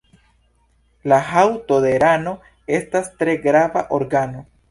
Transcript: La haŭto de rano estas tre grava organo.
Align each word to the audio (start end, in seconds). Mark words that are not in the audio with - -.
La 1.13 1.19
haŭto 1.27 1.77
de 1.83 1.91
rano 2.05 2.33
estas 2.79 3.13
tre 3.21 3.37
grava 3.47 3.87
organo. 4.01 4.45